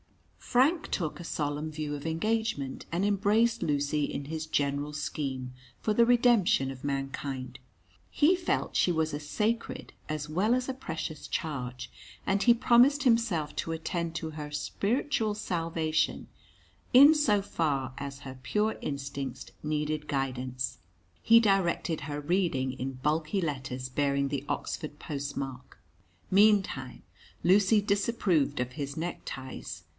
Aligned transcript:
Frank 0.39 0.89
took 0.89 1.19
a 1.19 1.23
solemn 1.23 1.71
view 1.71 1.95
of 1.95 2.05
engagement, 2.05 2.85
and 2.91 3.05
embraced 3.05 3.63
Lucy 3.63 4.03
in 4.03 4.25
his 4.25 4.45
general 4.45 4.91
scheme 4.91 5.53
for 5.79 5.93
the 5.93 6.05
redemption 6.05 6.69
of 6.71 6.83
mankind. 6.83 7.57
He 8.09 8.35
felt 8.35 8.75
she 8.75 8.91
was 8.91 9.13
a 9.13 9.19
sacred 9.19 9.93
as 10.09 10.27
well 10.27 10.53
as 10.53 10.67
a 10.67 10.73
precious 10.73 11.27
charge, 11.27 11.89
and 12.25 12.43
he 12.43 12.53
promised 12.53 13.03
himself 13.03 13.55
to 13.57 13.71
attend 13.71 14.13
to 14.15 14.31
her 14.31 14.51
spiritual 14.51 15.35
salvation 15.35 16.27
in 16.93 17.13
so 17.15 17.41
far 17.41 17.93
as 17.97 18.21
her 18.21 18.37
pure 18.43 18.77
instincts 18.81 19.51
needed 19.63 20.07
guidance. 20.07 20.79
He 21.21 21.39
directed 21.39 22.01
her 22.01 22.19
reading 22.19 22.73
in 22.73 22.93
bulky 22.93 23.39
letters 23.39 23.87
bearing 23.87 24.27
the 24.29 24.43
Oxford 24.49 24.99
post 24.99 25.37
mark. 25.37 25.77
Meantime, 26.29 27.03
Lucy 27.43 27.79
disapproved 27.79 28.59
of 28.59 28.73
his 28.73 28.97
neckties. 28.97 29.83